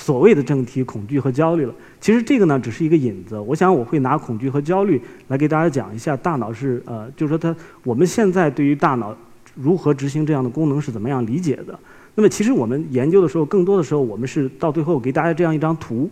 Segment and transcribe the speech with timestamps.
[0.00, 1.74] 所谓的正题——恐惧和焦虑了。
[2.00, 3.36] 其实这个呢，只是一个引子。
[3.36, 9.14] 我想我会拿恐惧和焦虑来给大家讲一下大脑是呃，就是说它我们现在对于大脑
[9.56, 11.76] 如何执行这样的功能是怎么样理解的。
[12.14, 16.08] 那么，其实我们研究的时候，更多的时候我们是到最后给大家这样一张图。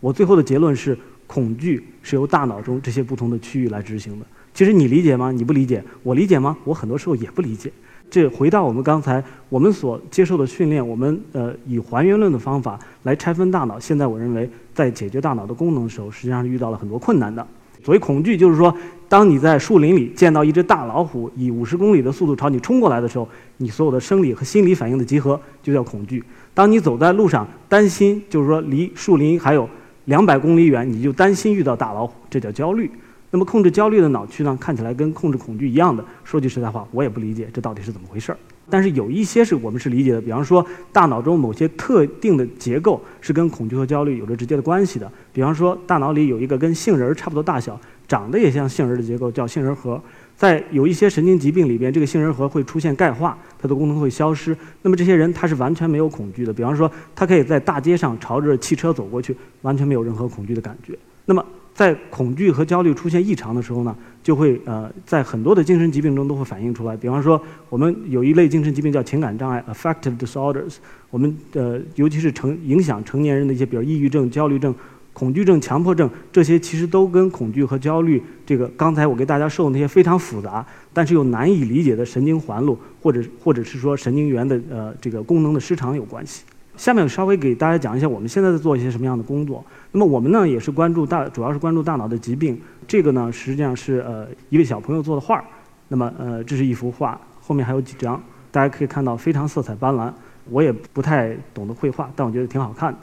[0.00, 4.24] 我最后的结论是，恐惧是由大脑中这些不同的区域来执行的。
[4.54, 5.30] 其实你理解吗？
[5.30, 5.84] 你不理解。
[6.02, 6.56] 我理解吗？
[6.64, 7.70] 我很多时候也不理解。
[8.08, 13.78] 这回到我们刚才我们所接受的训练，我们呃以还原论的方法来拆分大脑。
[13.78, 17.46] 现在我认为，在解决大脑的功能的时候，实际上是遇到了很多困难的。
[17.84, 18.74] 所谓恐惧，就是说，
[19.08, 26.22] 当你在树林里见到一只大老虎以五十公里的速度朝你冲过来的时候，你所有的生理和心理反应的集合就叫恐惧。
[26.54, 29.68] 当你走在路上，担心就是说离树林还有
[30.06, 32.90] 两百公里远，你就担心遇到大老虎，这叫焦虑。
[33.30, 36.04] 那么控制焦虑的脑区呢，看起来跟控制恐惧一样的。
[36.24, 38.38] 说句实在话，我也不理解这到底是怎么回事儿。
[38.68, 45.10] 但是有一些是我们是理解的，比方说大脑中某些特定的结构是跟恐惧和焦虑有着直接的关系的。
[45.32, 50.00] 比方说大脑里有一个跟杏仁儿差不多大小、长得也像杏仁儿的结构，叫杏仁核。
[50.36, 54.56] 在有一些神经疾病里边，这个杏仁核会出现钙化，它的功能会消失。
[54.82, 56.52] 那么这些人他是完全没有恐惧的。
[56.52, 60.98] 比方说他可以在大街上朝着汽车走过去，完全没有任何恐惧的感觉。
[61.24, 61.44] 那么
[61.76, 66.96] 在恐惧和焦虑出现异常的时候呢，就会呃在很多的精神疾病中都会反映出来。
[66.96, 67.38] 比方说，
[67.68, 70.76] 我们有一类精神疾病叫情感障碍 （affective disorders），
[71.10, 74.74] 我们呃尤其是成影响成年人的一些，比如抑郁症、焦虑症、
[75.12, 86.42] 恐惧症、强迫症，这些其实都跟恐惧和焦虑这个刚才我给大家说的那些非常复杂，但是又难以理解的神经环路或者或者是说神经元的呃这个功能的失常有关系。
[86.76, 89.64] 下面稍微给大家讲一下我们现在在做一些什么样的工作。
[89.92, 92.60] 那么我们呢也是关注大，主要是关注大脑的疾病。
[92.86, 95.44] 这个呢实际上是呃一位小朋友做的画儿。
[95.88, 100.12] 那么呃这是一幅画，后面还有几张，大家可以看到非常色彩斑斓。
[100.50, 102.98] 我也不太懂得绘画，但我觉得挺好看的。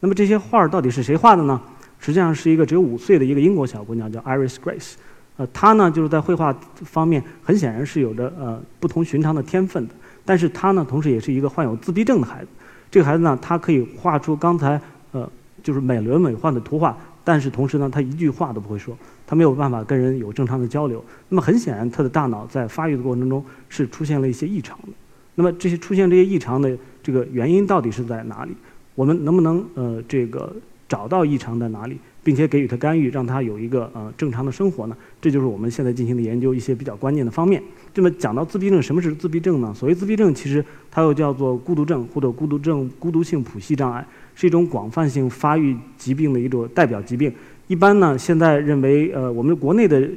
[0.00, 1.60] 那么这些画儿到底是谁画的呢？
[1.98, 4.92] 实际上是一个只有五岁的一个英国小姑娘，叫 Iris Grace。
[5.38, 9.94] 呃，她呢就是在绘画方面很显然是有着呃不同寻常的天分的。
[10.24, 12.48] 但是她呢同时也是一个患有自闭症的孩子。
[12.90, 14.80] 这个孩子呢，他可以画出刚才
[15.12, 15.28] 呃，
[15.62, 21.04] 就是美轮美奂的图画，但是同时呢，他一句话都不会说，他没有办法跟人有正常的交流。
[21.28, 24.88] 那么很显然，他的大脑在发育的过程中是出现了一些异常的。
[25.34, 28.56] 那么这些出现这些异常的这个原因到底是在哪里？
[28.94, 30.54] 我们能不能呃这个
[30.88, 31.98] 找到异常在哪里？
[32.26, 34.96] 并且给予他干预，让他有一个呃正常的生活呢？
[35.20, 37.62] 这就是我们现在进行的研究一些比较关键的方面。
[37.94, 39.72] 这么讲到自闭症，什么是自闭症呢？
[39.72, 44.04] 所谓自闭症，其实它又叫做孤独症或者孤独症孤独性谱系障碍，
[44.34, 47.32] 是一种广泛性发育疾病的一种代表疾病。
[47.68, 50.10] 一般呢，现在认为呃我们国内的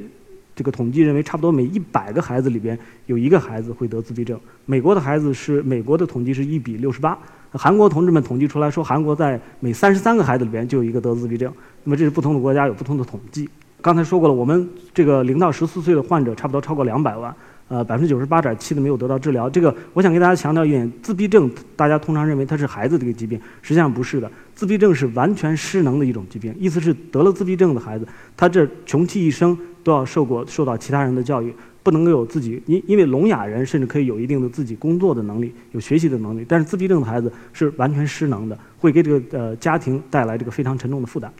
[0.55, 4.39] 这个统计认为，差不多每一百个孩子里边有一个孩子会得自闭症。
[4.65, 7.15] 美国的孩子是美国的统计是一比六十八。
[7.51, 11.51] 韩国同志们统计出来说，韩国在每三十三个孩子里边就有一个得自闭症。
[11.83, 13.49] 那么这是不同的国家有不同的统计。
[13.81, 17.33] 刚才说过了，我们这个零到十四岁的患者差不多超过两百万，
[17.69, 19.49] 呃，百分之九十八点七的没有得到治疗。
[19.49, 24.29] 这个我想给大家强调一点，自闭症大家通常认为它是孩子的一个疾病，实际上不是的。
[24.53, 28.05] 自闭症是完全失能的一种疾病，意思是得了自闭症的孩子，
[28.35, 31.53] 他这穷其一生都要受过受到其他人的教育。
[31.89, 41.33] 不能够有自己，因因为聋哑人甚至可以有一定的自己工作的能力，有学习的能力，但是自闭症的孩子是完全失能的，会给这个呃家庭带来这个非常沉重的负担。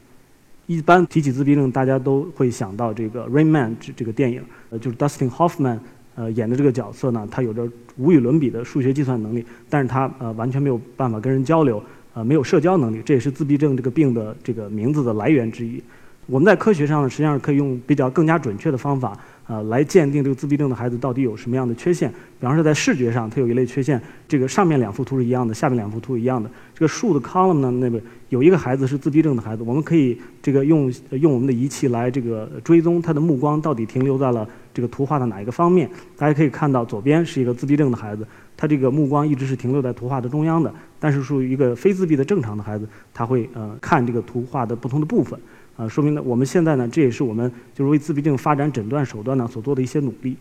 [0.66, 5.78] 一般提起自闭症，大家都会想到这个《Rain Man》这这个电影，呃，就是 Dustin Hoffman
[6.16, 11.84] 呃演的这个角色呢，他有着无与伦比的数学计算能力，但是他呃完全没有办法跟人交流，
[12.16, 15.80] 呃没有社交能力，这也是自闭症这个病的这个名字的来源之一。
[16.26, 19.18] 我们在科学上呢，实际上可以用比较更加准确的方法。
[19.50, 22.08] 呃，来鉴定这个自闭症的孩子到底有什么样的缺陷？
[22.40, 26.48] 比方说，在视觉上，它有一类缺陷，这个上面两幅图是一样的，下面两幅图一样的。
[26.76, 28.00] 这个竖的 column 呢，那边
[28.30, 35.90] 有一个孩子是自闭症的孩子，我们可以这个用用我们的仪器来这个追踪他的目光到底停留在了这个图画的哪一个方面。
[36.16, 38.24] 大家可以看到，左边是一个自闭症的孩子，
[38.56, 45.40] 他这个目光一直是停留在图画的中央的，但是属于一个非自闭的正常的孩子，他会呃看这个图画的不同的部分。
[45.80, 50.36] 啊，说明呢，我们现在呢，这也是我们就是为自闭症发展诊断手段呢所做的一些努力。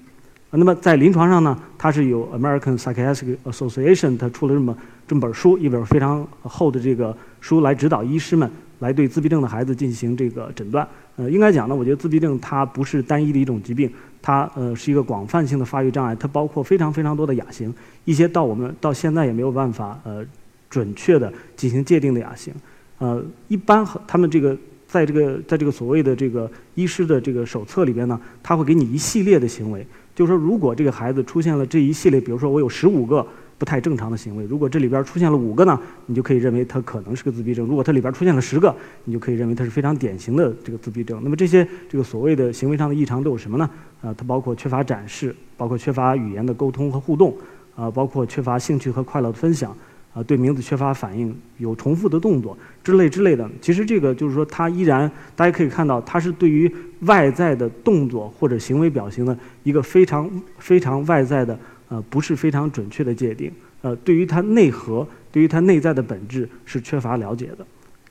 [0.51, 4.77] 啊，那么在临床上呢，它是有 American Psychiatric Association，它出了这么
[5.07, 8.51] 这么本书，一本非常厚的这个书来指导医师们
[8.81, 10.85] 来对自闭症的孩子进行这个诊断。
[11.15, 13.89] 呃，应该讲呢，我觉得自闭症它不是单一的一种疾病，
[14.21, 17.73] 它呃是一个广泛性的发育障碍，它包括非常非常多的亚型，
[18.05, 20.25] 一些到我们到现在也没有办法呃
[20.69, 22.53] 准确的进行界定的亚型。
[22.99, 24.57] 呃，一般和他们这个
[24.89, 33.25] 在这个在这个所谓的这个医师的这个手册里边呢，他会给你一系列的行为，就是说如果这个孩子出现了这一系列，比如说我有十五个。
[33.59, 35.77] 不太正常的行为，如果这里边出现了五个呢，
[36.07, 41.21] 你就可以认为他可能是个自闭症；如果它里边出现了十个，你就可以认为它是非常典型的这个自闭症。
[41.25, 43.69] 那么这些这个所谓的行为上的异常都有什么呢？
[44.01, 47.37] 啊，它包括缺乏展示，包括缺乏语言的沟通和互动，
[47.75, 49.77] 啊，包括缺乏兴趣和快乐的分享，
[50.19, 53.49] 啊，对名字缺乏反应，有重复的动作之类之类的。
[53.61, 56.71] 其实这个就是说，它依然大家可以看到，它是对于
[57.03, 60.29] 外在的动作或者行为表情的一个非常
[60.59, 61.57] 非常外在的。
[61.91, 63.51] 呃，不是非常准确的界定。
[63.81, 67.67] 呃，对于它内核，对于它内在的本质是缺乏了解的。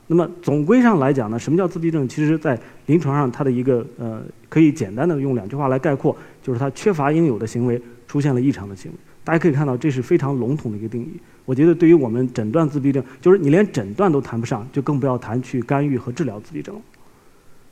[0.07, 2.07] 那么总归上来讲呢，什么叫自闭症？
[2.07, 8.97] 其实，在临床上，它的一个呃，可以简单的用两句话来概括，就是它缺乏应有的行为，出现了异常的行为。
[9.27, 11.19] 大家可以看到，这是非常笼统的一个定义。
[11.43, 16.81] 我觉得，对于我们诊断自闭症，就是你连诊断都谈不上，就更不要谈去干预和治疗自闭症了。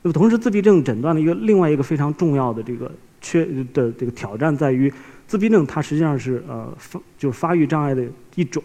[0.02, 2.92] 那么，同时，自闭症诊断的一个另外一个非常重要的这个
[3.22, 4.92] 缺的这个挑战在于。
[5.26, 6.70] 自闭症它实际上是呃
[7.16, 8.04] 就是发育障碍的
[8.34, 8.62] 一种，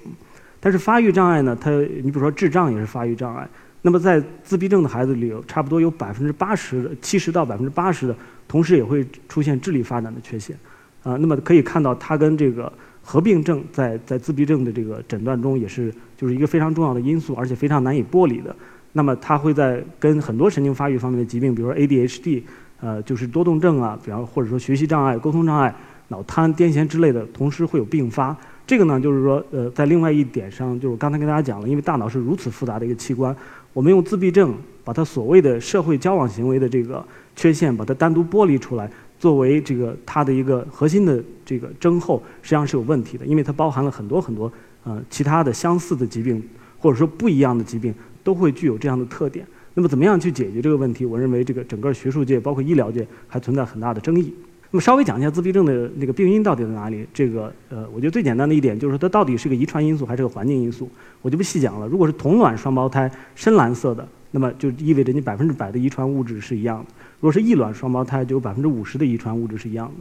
[0.59, 3.47] 但是发育障碍呢，它你比如说智障也是发育障碍。
[3.81, 8.15] 那么在自闭症的孩子里，有差不多有百分之八十、七十到百分之八十的，
[8.49, 10.55] 同时也会出现智力发展的缺陷。
[11.03, 12.71] 啊，那么可以看到它跟这个
[13.01, 18.55] 合并症在在自闭症的这个诊断中也是就是一个非常重要的因素，而且非常难以剥离的。
[18.93, 22.43] 那么它会在跟很多神经发育方面的疾病，比如说 ADHD，
[22.79, 25.73] 呃，就是多动症啊，比方或者说学习障碍、沟通障碍。
[26.09, 28.35] 脑瘫、癫痫之类的，同时会有并发。
[28.67, 33.33] 这个呢，就是说，呃，在另外一点上，就是我刚才跟大家讲了，因为大脑是如此复杂的一个器官，
[33.71, 34.53] 我们用自闭症
[34.83, 37.01] 把它所谓的社会交往行为的这个
[37.33, 44.51] 缺陷，把它单独剥离出来，作为这个它的一个核心的这个症候，实际上是有问题的，因为它包含了很多很多
[44.83, 46.41] 呃其他的相似的疾病，
[46.79, 49.45] 或者说不一样的疾病，都会具有这样的特点。
[49.75, 51.05] 那么，怎么样去解决这个问题？
[51.05, 54.33] 我认为这个整个学术界，包括医疗界，还存在很大的争议。
[54.71, 57.05] 那么稍微讲一下自闭症的那个病因到底在哪里？
[57.13, 60.89] 这个呃，我觉得最简单的一点就是它到底是个遗传因素还是个环境因素？
[61.21, 61.87] 我就不细讲了。
[61.87, 66.91] 如果是同卵双胞胎，深蓝色的，那么就意味着你百分之百的遗传物质是一样的；
[67.21, 69.93] 如果是异卵双胞胎，就有百分之五十的遗传物质是一样的。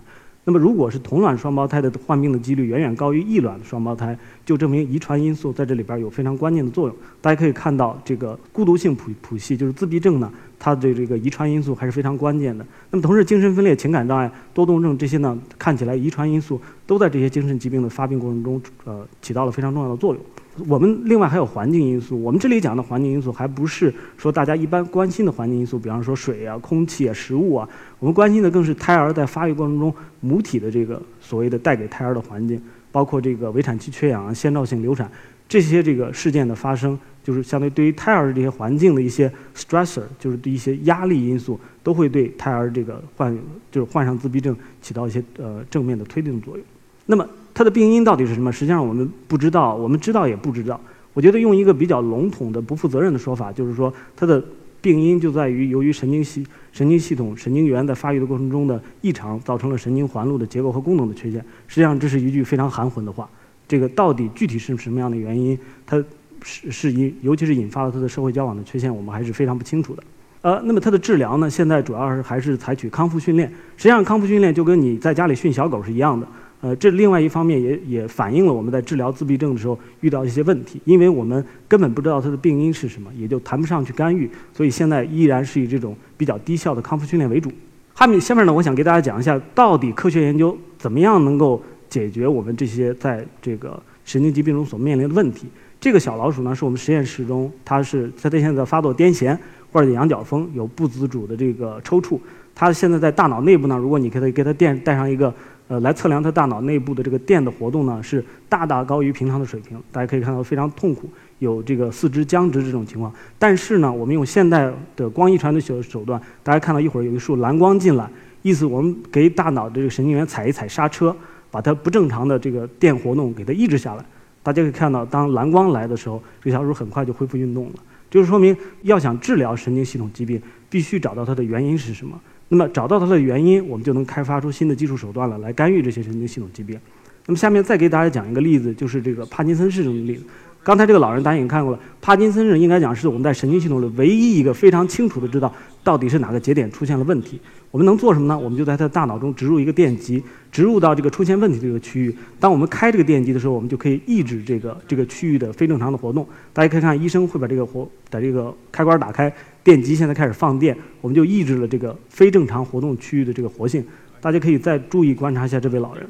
[0.43, 6.97] 那么，如果是同卵双胞胎的患病的几率远远高于异卵双胞胎，就证明遗传因素在这里边有非常关键的作用。
[7.21, 12.65] 大家可以看到，这个孤独性谱谱系就是自闭症呢，它的这个遗传因素还是非常关键的。
[12.91, 20.23] 那么，同时精神分裂、情感障碍、多动症这些呢，看起来遗传因素都在这些精神疾病的发病过程中，呃，起到了非常重要的作用。
[20.67, 22.21] 我们另外还有环境因素。
[22.23, 27.69] 我们这里讲的环境因素，还不是说大家一般关心的环境因素，比方说水啊、空气啊、食物啊。
[27.99, 32.61] 我们关心的更是胎儿在发育过程中母体的这个所谓的带给胎儿的环境，
[32.91, 35.11] 包括这个围产期缺氧啊、先兆性流产
[35.49, 43.37] 这些这个事件的发生，就是相对对于胎儿的这些环境的一些 stressor，就是对一些压力因素，都会对胎儿这个患
[43.71, 46.65] 就是患上自闭症起到一些呃正面的推动作用。
[47.11, 48.53] 那么它的病因到底是什么？
[48.53, 50.81] 实际上我们不知道，我们知道也不知道。
[51.13, 54.41] 我觉得用一个比较笼统的、不负责任的说法，就是说它的
[54.81, 61.45] 病因就在于由于神经系神经系统神经元在发育的过程中的异常，造成了神经环路的结构和功能的缺陷。
[61.67, 63.29] 实际上这是一句非常含混的话。
[63.67, 65.59] 这个到底具体是什么样的原因？
[65.85, 66.03] 它
[66.43, 70.03] 是是引，尤其是引发了它的社会交往的缺陷，我们还是非常不清楚的。
[70.43, 71.51] 呃，那么它的治疗呢？
[71.51, 73.49] 现在主要是还是采取康复训练。
[73.77, 76.27] 实际上康复训练就跟你在家里训小狗是一样的。
[76.63, 87.51] 呃，这另外一方面也也反映了我们在治疗自闭症的时候遇到一些问题，因为我们根本不知道它的病因是什么，也就谈不上去干预，所以现在依然是以这种比较低效的康复训练为主。
[87.97, 95.47] 下面下面呢，我想给大家讲一下，到底科学研究怎么样能够解决我们这些在这个神经疾病中所面临的问题。
[95.81, 99.35] 这个小老鼠呢，是我们实验室中，它是它现在发作癫痫
[99.73, 102.19] 或者羊角风，有不自主的这个抽搐。
[102.55, 105.35] 它现在在大脑内部呢，如果你给它给它电带上一个。
[105.71, 109.81] 呃，来测量他大脑内部的这个电的活动呢，是大大高于平常的水平。
[109.93, 111.09] 大家可以看到非常痛苦，
[111.39, 113.13] 有这个四肢僵直这种情况。
[113.39, 118.11] 但是呢，我们用现代的光遗传的手手段，大家看到一会儿有一束蓝光进来，
[118.43, 121.15] 意思我们给大脑的这个神经元踩一踩刹车，
[121.53, 124.05] 把它不正常的这个电活动给它抑制下来。
[124.43, 127.75] 大家可以看到，当蓝光来的时候，这小鼠很快就恢复运动了。
[128.11, 132.21] 就是说明，要想治疗神经系统疾病，必须找到它的原因是什么。
[132.53, 136.79] 那么找到它的原因，我们就能开发出新的技术手段了，来干预这些神经系统疾病。
[137.27, 140.25] 那么下面再给大家讲一个例子，就是这个帕金森氏症的例子。
[140.63, 145.51] 刚才这个老人大家已经看过了，帕金森症应该讲是我们在神经系统里唯一一个非常清楚的知道
[145.83, 147.41] 到底是哪个节点出现了问题。
[147.71, 148.39] 我们能做什么呢？
[148.39, 152.15] 我们就在他的大脑中植入一个电极，植入到这个出现问题的这个区域。
[152.39, 156.27] 当我们开这个电极的时候，我们就可以抑制这个这个区域的非正常的活动。
[156.53, 159.33] 大家可以看，医生会把这个活把这个开关打开，
[159.65, 163.83] 电极现在开始放电，我们就抑制了这个非正常活动区域的这个活性。
[164.21, 166.07] 大家可以再注意观察一下这位老人。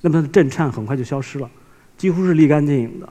[0.00, 1.50] 那么它的震颤很快就消失了，
[1.96, 3.08] 几乎是立竿见影的，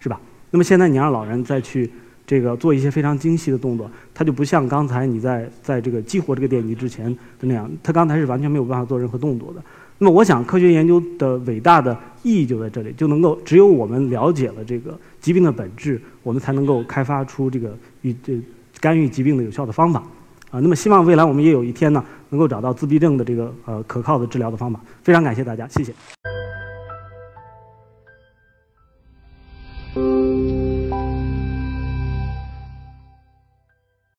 [0.00, 0.20] 是吧？
[0.50, 1.90] 那么现在你让老人再去
[2.26, 9.62] 这个做一些非常精细的动作，他就不像刚才你在在这个激活这个电极之前的那样，他刚才是完全没有办法做任何动作的。
[9.98, 18.40] 那么我想，科学研究的伟大的意义就在这里，就能够只有我们了解了这个疾病的本质，我们才能够开发出这个与这
[18.80, 20.04] 干预疾病的有效的方法。
[20.50, 24.80] 啊，那么希望未来我们也有一天呢，能够找到自闭症的这个呃可靠的治疗的方法。
[25.02, 25.92] 非常感谢大家，谢谢。